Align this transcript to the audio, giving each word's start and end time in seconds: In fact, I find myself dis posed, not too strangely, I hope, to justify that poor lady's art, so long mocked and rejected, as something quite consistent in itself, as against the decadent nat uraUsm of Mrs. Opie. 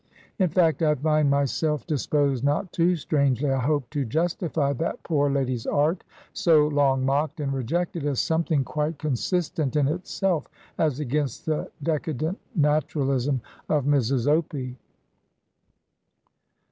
In 0.39 0.49
fact, 0.49 0.81
I 0.81 0.95
find 0.95 1.29
myself 1.29 1.85
dis 1.85 2.07
posed, 2.07 2.43
not 2.43 2.73
too 2.73 2.95
strangely, 2.95 3.51
I 3.51 3.59
hope, 3.59 3.87
to 3.91 4.03
justify 4.03 4.73
that 4.73 5.03
poor 5.03 5.29
lady's 5.29 5.67
art, 5.67 6.03
so 6.33 6.67
long 6.69 7.05
mocked 7.05 7.39
and 7.39 7.53
rejected, 7.53 8.07
as 8.07 8.19
something 8.19 8.63
quite 8.63 8.97
consistent 8.97 9.75
in 9.75 9.87
itself, 9.87 10.47
as 10.79 10.99
against 10.99 11.45
the 11.45 11.69
decadent 11.83 12.39
nat 12.55 12.87
uraUsm 12.87 13.41
of 13.69 13.85
Mrs. 13.85 14.25
Opie. 14.27 14.75